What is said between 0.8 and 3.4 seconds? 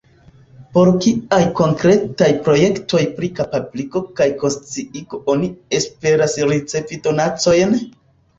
kiaj konkretaj projektoj pri